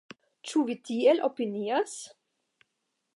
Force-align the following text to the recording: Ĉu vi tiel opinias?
Ĉu 0.51 0.63
vi 0.69 0.75
tiel 0.87 1.21
opinias? 1.29 1.95